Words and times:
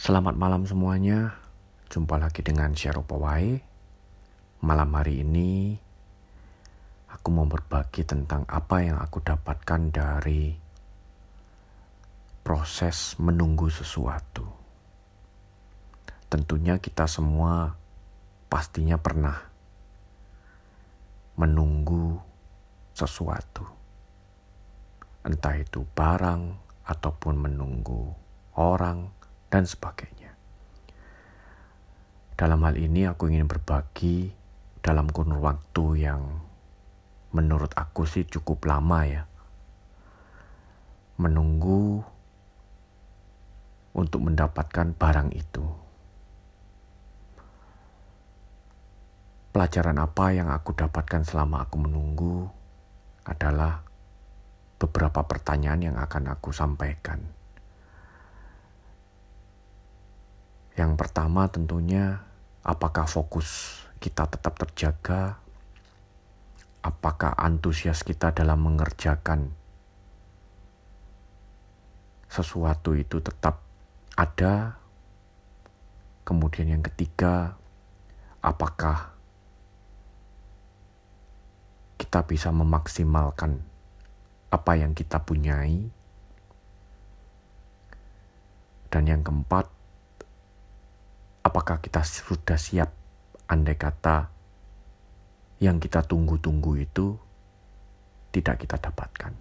Selamat 0.00 0.32
malam 0.32 0.64
semuanya. 0.64 1.36
Jumpa 1.92 2.16
lagi 2.16 2.40
dengan 2.40 2.72
Syaro 2.72 3.04
Pawai. 3.04 3.60
Malam 4.64 4.96
hari 4.96 5.20
ini 5.20 5.76
aku 7.12 7.28
mau 7.28 7.44
berbagi 7.44 8.08
tentang 8.08 8.48
apa 8.48 8.80
yang 8.80 8.96
aku 8.96 9.20
dapatkan 9.20 9.92
dari 9.92 10.56
proses 12.40 13.20
menunggu 13.20 13.68
sesuatu. 13.68 14.48
Tentunya 16.32 16.80
kita 16.80 17.04
semua 17.04 17.76
pastinya 18.48 18.96
pernah 18.96 19.36
menunggu 21.36 22.16
sesuatu. 22.96 23.68
Entah 25.28 25.60
itu 25.60 25.84
barang 25.84 26.56
ataupun 26.88 27.36
menunggu 27.36 28.16
orang 28.56 29.19
dan 29.50 29.66
sebagainya. 29.66 30.32
Dalam 32.38 32.64
hal 32.64 32.78
ini 32.80 33.04
aku 33.04 33.28
ingin 33.28 33.44
berbagi 33.44 34.32
dalam 34.80 35.12
kurun 35.12 35.42
waktu 35.44 36.08
yang 36.08 36.22
menurut 37.36 37.74
aku 37.76 38.08
sih 38.08 38.24
cukup 38.24 38.64
lama 38.64 39.04
ya. 39.04 39.22
Menunggu 41.20 42.00
untuk 43.92 44.24
mendapatkan 44.24 44.96
barang 44.96 45.30
itu. 45.36 45.66
Pelajaran 49.50 49.98
apa 49.98 50.30
yang 50.32 50.48
aku 50.48 50.72
dapatkan 50.72 51.26
selama 51.26 51.66
aku 51.66 51.76
menunggu 51.76 52.48
adalah 53.26 53.82
beberapa 54.80 55.26
pertanyaan 55.26 55.92
yang 55.92 55.96
akan 55.98 56.32
aku 56.32 56.54
sampaikan. 56.54 57.39
Yang 60.80 60.96
pertama 60.96 61.44
tentunya 61.52 62.24
apakah 62.64 63.04
fokus 63.04 63.76
kita 64.00 64.24
tetap 64.24 64.56
terjaga? 64.56 65.36
Apakah 66.80 67.36
antusias 67.36 68.00
kita 68.00 68.32
dalam 68.32 68.64
mengerjakan 68.64 69.52
sesuatu 72.32 72.96
itu 72.96 73.20
tetap 73.20 73.60
ada? 74.16 74.80
Kemudian 76.24 76.72
yang 76.72 76.80
ketiga, 76.80 77.60
apakah 78.40 79.12
kita 82.00 82.24
bisa 82.24 82.48
memaksimalkan 82.56 83.60
apa 84.48 84.72
yang 84.80 84.96
kita 84.96 85.20
punyai? 85.20 85.92
Dan 88.88 89.04
yang 89.04 89.20
keempat, 89.20 89.79
apakah 91.50 91.82
kita 91.82 92.06
sudah 92.06 92.54
siap 92.54 92.94
andai 93.50 93.74
kata 93.74 94.30
yang 95.58 95.82
kita 95.82 96.06
tunggu-tunggu 96.06 96.78
itu 96.78 97.18
tidak 98.30 98.62
kita 98.62 98.78
dapatkan. 98.78 99.34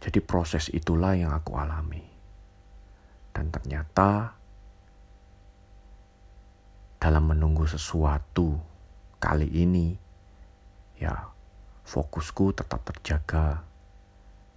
Jadi 0.00 0.18
proses 0.24 0.72
itulah 0.72 1.12
yang 1.12 1.36
aku 1.36 1.52
alami. 1.60 2.00
Dan 3.36 3.52
ternyata 3.52 4.32
dalam 6.96 7.28
menunggu 7.28 7.68
sesuatu 7.68 8.56
kali 9.20 9.52
ini 9.52 9.92
ya 10.96 11.12
fokusku 11.84 12.56
tetap 12.56 12.80
terjaga, 12.88 13.60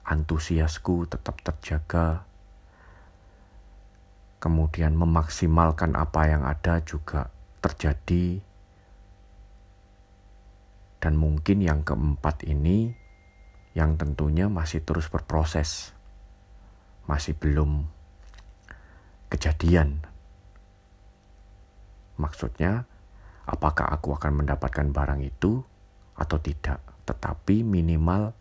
antusiasku 0.07 1.11
tetap 1.11 1.43
terjaga, 1.43 2.28
kemudian 4.39 4.95
memaksimalkan 4.95 5.99
apa 5.99 6.21
yang 6.31 6.43
ada 6.47 6.79
juga 6.83 7.27
terjadi. 7.59 8.39
Dan 10.99 11.15
mungkin 11.15 11.63
yang 11.63 11.83
keempat 11.83 12.43
ini 12.43 12.91
yang 13.75 13.95
tentunya 13.95 14.51
masih 14.51 14.83
terus 14.83 15.07
berproses. 15.07 15.95
Masih 17.07 17.35
belum 17.35 17.87
kejadian. 19.31 20.03
Maksudnya, 22.19 22.83
apakah 23.47 23.87
aku 23.95 24.11
akan 24.11 24.43
mendapatkan 24.43 24.91
barang 24.91 25.23
itu 25.23 25.63
atau 26.19 26.37
tidak? 26.43 26.83
Tetapi 27.07 27.63
minimal 27.63 28.35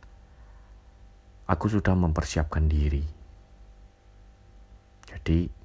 aku 1.46 1.66
sudah 1.70 1.94
mempersiapkan 1.94 2.66
diri. 2.66 3.06
Jadi, 5.08 5.57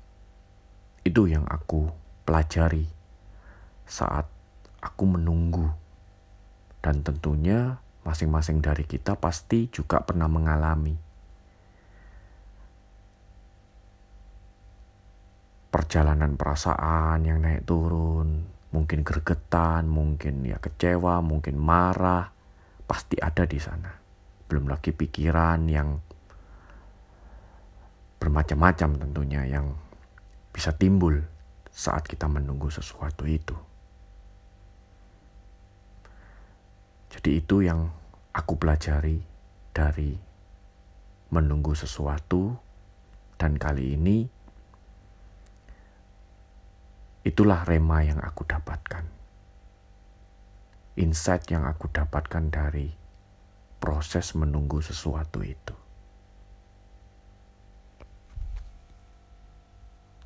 itu 1.03 1.27
yang 1.27 1.43
aku 1.47 1.91
pelajari 2.23 2.87
saat 3.83 4.27
aku 4.79 5.03
menunggu. 5.07 5.67
Dan 6.83 6.99
tentunya 6.99 7.79
masing-masing 8.03 8.59
dari 8.59 8.83
kita 8.83 9.15
pasti 9.15 9.71
juga 9.71 10.03
pernah 10.03 10.27
mengalami 10.27 10.95
perjalanan 15.73 16.37
perasaan 16.37 17.25
yang 17.25 17.41
naik 17.41 17.65
turun, 17.65 18.45
mungkin 18.69 19.01
gregetan, 19.01 19.89
mungkin 19.89 20.45
ya 20.45 20.61
kecewa, 20.61 21.17
mungkin 21.25 21.57
marah, 21.57 22.29
pasti 22.85 23.17
ada 23.17 23.41
di 23.49 23.57
sana. 23.57 23.89
Belum 24.45 24.69
lagi 24.69 24.93
pikiran 24.93 25.65
yang 25.65 25.97
bermacam-macam 28.21 29.01
tentunya 29.01 29.41
yang 29.49 29.73
bisa 30.53 30.69
timbul 30.77 31.25
saat 31.73 32.05
kita 32.05 32.29
menunggu 32.29 32.69
sesuatu 32.69 33.25
itu. 33.25 33.57
Jadi 37.09 37.41
itu 37.41 37.65
yang 37.65 37.89
aku 38.33 38.53
pelajari 38.61 39.17
dari 39.73 40.13
menunggu 41.33 41.73
sesuatu 41.73 42.53
dan 43.41 43.57
kali 43.57 43.97
ini 43.97 44.29
itulah 47.25 47.65
rema 47.65 48.05
yang 48.05 48.21
aku 48.21 48.45
dapatkan. 48.45 49.05
Insight 50.93 51.49
yang 51.49 51.65
aku 51.65 51.89
dapatkan 51.89 52.53
dari 52.53 52.93
proses 53.81 54.37
menunggu 54.37 54.77
sesuatu 54.85 55.41
itu. 55.41 55.82